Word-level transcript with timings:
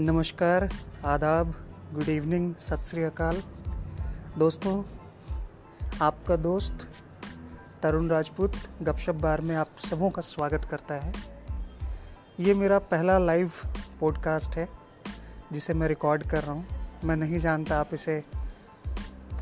नमस्कार, 0.00 0.68
आदाब 1.04 1.54
good 1.94 2.08
evening 2.08 2.54
सत 2.54 2.82
श्री 2.84 3.02
अकाल। 3.02 3.42
दोस्तों, 4.38 4.84
आपका 6.02 6.36
दोस्त 6.36 6.88
तरुण 7.82 8.08
राजपूत 8.08 8.52
गपशप 8.82 9.14
बार 9.14 9.40
में 9.40 9.56
आप 9.56 9.68
सबों 9.78 10.10
का 10.10 10.22
स्वागत 10.22 10.64
करता 10.64 10.94
है। 10.94 11.12
ये 12.40 12.54
मेरा 12.54 12.78
पहला 12.78 13.18
लाइव 13.18 13.52
पॉडकास्ट 14.00 14.56
है, 14.56 14.68
जिसे 15.52 15.74
मैं 15.74 15.88
रिकॉर्ड 15.88 16.22
कर 16.22 16.42
रहा 16.42 16.52
हूँ। 16.52 16.66
मैं 17.04 17.16
नहीं 17.16 17.38
जानता 17.38 17.80
आप 17.80 17.90
इसे 17.92 18.24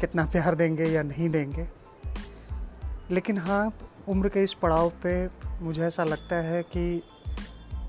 कितना 0.01 0.25
प्यार 0.25 0.55
देंगे 0.55 0.85
या 0.85 1.03
नहीं 1.03 1.31
देंगे। 1.31 1.69
लेकिन 3.11 3.39
हाँ 3.39 3.79
उम्र 4.09 4.29
के 4.29 4.43
इस 4.43 4.55
पड़ाव 4.55 4.93
पे 5.03 5.29
मुझे 5.65 5.83
ऐसा 5.83 6.05
लगता 6.05 6.37
है 6.37 6.63
कि 6.63 7.03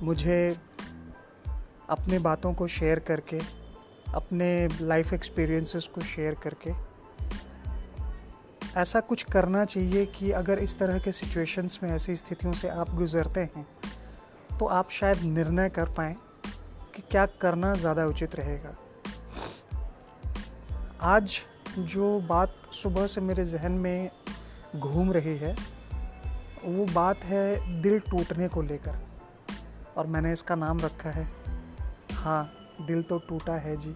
मुझे 0.04 0.56
अपने 1.90 2.20
बातों 2.20 2.54
को 2.54 2.68
शेयर 2.68 3.00
करके, 3.00 3.40
अपने 4.14 4.68
लाइफ 4.82 5.14
एक्सपीरियंसेस 5.14 5.88
को 5.96 6.02
शेयर 6.02 6.36
करके, 6.44 6.72
ऐसा 8.80 9.00
कुछ 9.00 9.24
करना 9.24 9.64
चाहिए 9.66 10.06
कि 10.06 10.32
अगर 10.32 10.60
इस 10.60 10.78
तरह 10.80 11.00
के 11.00 11.12
सिचुएशंस 11.12 11.80
में 11.84 11.90
ऐसी 11.92 12.16
स्थितियों 12.16 12.54
से 12.54 12.68
आप 12.70 12.94
गुज़रते 12.96 13.40
हैं 13.56 13.66
तो 14.60 14.66
आप 14.66 14.90
शायद 14.92 15.22
निर्णय 15.24 15.70
कर 15.70 15.90
पाएँ 15.90 16.16
कि 16.96 17.02
क्या 17.12 17.26
करना 17.42 17.74
ज़्यादा 17.76 18.06
उचित 18.06 18.36
रहेगा। 18.36 18.76
आज 21.06 21.40
जो 21.80 22.20
बात 22.20 22.56
सुबह 22.74 23.08
से 23.08 23.22
मेरे 23.22 23.46
जहन 23.46 23.72
में 23.72 24.10
घूम 24.76 25.12
रही 25.12 25.38
है, 25.38 25.56
वो 26.66 26.86
बात 26.86 27.24
है 27.24 27.82
दिल 27.82 28.00
टूटने 28.02 28.48
को 28.48 28.62
लेकर, 28.62 29.00
और 29.98 30.08
मैंने 30.08 30.32
इसका 30.34 30.56
नाम 30.56 30.80
रखा 30.80 31.10
है 31.10 31.28
हाँ 32.12 32.52
दिल 32.82 33.02
तो 33.04 33.18
टूटा 33.18 33.54
है 33.54 33.78
जी। 33.78 33.96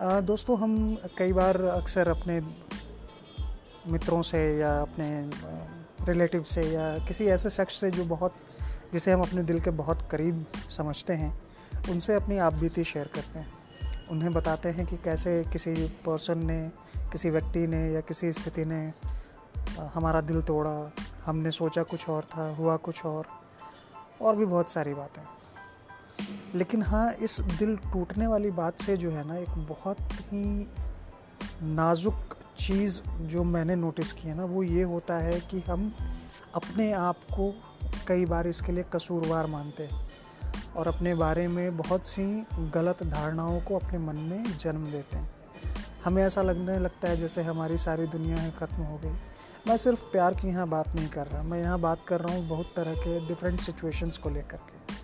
आ, 0.00 0.20
दोस्तों 0.20 0.58
हम 0.58 0.98
कई 1.18 1.32
बार 1.32 1.60
अक्सर 1.62 2.08
अपने 2.08 2.40
मित्रों 3.92 4.22
से 4.22 4.58
या 4.58 4.80
अपने 4.80 5.30
रिलेटिव 6.06 6.42
से 6.42 6.62
या 6.62 6.98
किसी 6.98 7.26
ऐसे 7.26 7.50
शख्स 7.50 7.80
से 7.80 7.90
जो 7.90 8.04
बहुत 8.04 8.34
जिसे 8.92 9.12
हम 9.12 9.22
अपने 9.22 9.42
दिल 9.42 9.60
के 9.60 9.70
बहुत 9.70 10.08
करीब 10.10 10.46
समझते 10.70 11.12
हैं 11.12 11.42
उनसे 11.90 12.14
अपनी 12.14 12.38
आप 12.38 12.54
बीती 12.54 12.84
शेयर 12.84 13.06
करते 13.06 13.38
हैं। 13.38 13.52
उन्हें 14.08 14.32
बताते 14.32 14.68
हैं 14.68 14.86
कि 14.86 14.96
कैसे 14.96 15.44
किसी 15.52 15.74
पर्सन 16.06 16.46
ने 16.46 16.72
किसी 17.12 17.30
व्यक्ति 17.30 17.66
ने 17.66 17.92
या 17.92 18.00
किसी 18.00 18.32
स्थिति 18.32 18.64
ने 18.64 18.92
हमारा 19.94 20.20
दिल 20.20 20.42
तोड़ा 20.42 20.92
हमने 21.24 21.50
सोचा 21.50 21.82
कुछ 21.82 22.08
और 22.08 22.24
था 22.24 22.54
हुआ 22.54 22.76
कुछ 22.76 23.04
और। 23.04 23.45
और 24.22 24.36
भी 24.36 24.44
बहुत 24.44 24.70
सारी 24.70 24.94
बातें 24.94 25.22
लेकिन 26.54 26.82
हाँ 26.82 27.12
इस 27.12 27.40
दिल 27.58 27.76
टूटने 27.76 28.26
वाली 28.26 28.50
बात 28.50 28.80
से 28.80 28.96
जो 28.96 29.10
है 29.10 29.26
ना, 29.28 29.36
एक 29.36 29.50
बहुत 29.68 29.98
ही 30.00 30.68
नाजुक 31.62 32.36
चीज़ 32.58 33.00
जो 33.22 33.44
मैंने 33.44 33.74
नोटिस 33.76 34.12
की 34.12 34.28
है 34.28 34.34
ना, 34.36 34.44
वो 34.44 34.62
ये 34.62 34.82
होता 34.82 35.18
है 35.18 35.40
कि 35.40 35.60
हम 35.60 35.92
अपने 36.54 36.92
आप 36.92 37.16
को 37.16 37.54
कई 38.08 38.24
बार 38.24 38.46
इसके 38.46 38.72
लिए 38.72 38.84
कसूरवार 38.92 39.46
मानते 39.46 39.82
हैं 39.82 40.08
और 40.76 40.88
अपने 40.88 41.14
बारे 41.14 41.48
में 41.48 41.76
बहुत 41.76 42.06
सी 42.06 42.46
गलत 42.74 43.02
धारणाओं 43.02 43.60
को 43.60 43.78
अपने 43.78 43.98
मन 43.98 44.16
में 44.16 44.42
जन्म 44.58 44.86
देते 44.86 45.16
हैं। 45.16 45.30
हमें 46.04 46.22
ऐसा 46.22 46.42
लगने 46.42 46.78
लगता 46.78 47.08
है 47.08 47.16
जैसे 47.16 47.42
हमारी 47.42 47.78
सारी 47.78 48.06
दुनिया 48.06 48.50
ख़त्म 48.50 48.82
हो 48.82 48.98
गई। 49.04 49.14
मैं 49.68 49.76
सिर्फ़ 49.76 50.00
प्यार 50.10 50.34
की 50.34 50.48
यहाँ 50.48 50.66
बात 50.68 50.94
नहीं 50.94 51.08
कर 51.08 51.26
रहा, 51.26 51.42
मैं 51.42 51.58
यहाँ 51.60 51.78
बात 51.80 52.04
कर 52.08 52.20
रहा 52.20 52.34
हूँ 52.34 52.46
बहुत 52.48 52.72
तरह 52.76 52.94
के 52.94 53.18
डिफरेंट 53.28 53.60
सिचुएशंस 53.60 54.18
को 54.18 54.30
लेकर 54.30 54.56
के। 54.58 54.94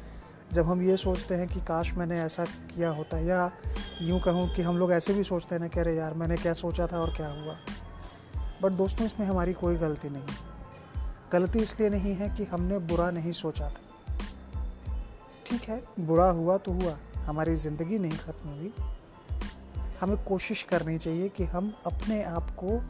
जब 0.54 0.66
हम 0.66 0.82
ये 0.82 0.96
सोचते 0.96 1.34
हैं 1.34 1.48
कि 1.48 1.60
काश 1.60 1.92
मैंने 1.94 2.20
ऐसा 2.20 2.44
किया 2.44 2.90
होता 2.90 3.18
या 3.18 3.50
यूँ 4.02 4.20
कहूँ 4.20 4.48
कि 4.54 4.62
हम 4.62 4.78
लोग 4.78 4.92
ऐसे 4.92 5.14
भी 5.14 5.24
सोचते 5.24 5.54
हैं 5.54 5.62
ना 5.62 5.68
कह 5.68 5.82
रहे 5.82 5.96
यार, 5.96 6.14
मैंने 6.14 6.36
क्या 6.36 6.52
सोचा 6.54 6.86
था 6.86 7.00
और 7.00 7.14
क्या 7.16 7.28
हुआ। 7.30 7.56
बट 8.62 8.72
दोस्तों, 8.72 9.06
इसमें 9.06 9.26
हमारी 9.26 9.52
कोई 9.52 9.76
गलती 9.76 10.08
नहीं 10.08 10.36
गलती 11.32 11.58
इसलिए 11.58 11.88
नहीं 11.90 12.14
है 12.14 12.28
कि 12.36 12.44
हमने 12.44 12.78
बुरा 12.78 13.10
नहीं 13.10 13.32
सोचा 13.32 13.68
था। 13.68 13.80
ठीक 15.46 15.62
है, 15.62 15.82
बुरा 16.00 16.28
हुआ 16.30 16.56
तो 16.58 16.72
हुआ, 16.72 16.96
हमारी 17.26 17.56
ज़िंदगी 17.56 17.98
नहीं 17.98 18.18
ख़त्म 18.18 18.48
हुई। 18.48 18.72
हमें 20.00 20.16
कोशिश 20.24 20.62
करनी 20.62 20.98
चाहिए 20.98 21.28
कि 21.28 21.44
हम 21.44 21.72
अपने 21.86 22.22
आप 22.24 22.50
को 22.58 22.80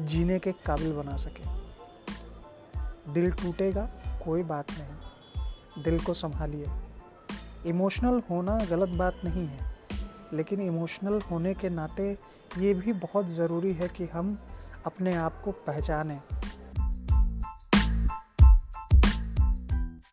जीने 0.00 0.38
के 0.38 0.52
काबिल 0.52 0.92
बना 0.92 1.16
सके। 1.16 1.44
दिल 3.12 3.32
टूटेगा, 3.32 3.90
कोई 4.24 4.42
बात 4.42 4.66
नहीं। 4.70 5.84
दिल 5.84 6.00
को 6.00 6.14
संभालिए। 6.14 6.66
इमोशनल 7.66 8.22
होना 8.30 8.64
गलत 8.64 8.88
बात 8.88 9.20
नहीं 9.24 9.46
है, 9.46 9.76
लेकिन 10.32 10.60
इमोशनल 10.60 11.20
होने 11.20 11.54
के 11.54 11.68
नाते 11.68 12.18
ये 12.58 12.74
भी 12.74 12.92
बहुत 12.92 13.26
ज़रूरी 13.26 13.72
है 13.72 13.88
कि 13.88 14.06
हम 14.06 14.38
अपने 14.86 15.16
आप 15.16 15.42
को 15.44 15.52
पहचानें। 15.52 16.22